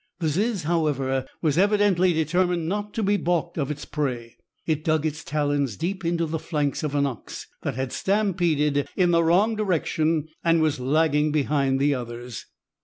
The 0.17 0.29
ziz 0.29 0.63
however, 0.63 1.27
was 1.43 1.59
evidently 1.59 2.11
determined 2.11 2.67
not 2.67 2.91
to 2.95 3.03
be 3.03 3.17
balked 3.17 3.59
of 3.59 3.69
its 3.69 3.85
prey. 3.85 4.35
It 4.65 4.83
dug 4.83 5.05
its 5.05 5.23
talons 5.23 5.77
deep 5.77 6.03
into 6.03 6.25
the 6.25 6.39
flanks 6.39 6.81
of 6.81 6.95
an 6.95 7.05
ox 7.05 7.45
that 7.61 7.75
had 7.75 7.93
stampeded 7.93 8.87
in 8.95 9.11
the 9.11 9.23
wrong 9.23 9.55
direction 9.55 10.29
and 10.43 10.59
was 10.59 10.79
lagging 10.79 11.31
behind 11.31 11.79
the 11.79 11.93
others. 11.93 12.47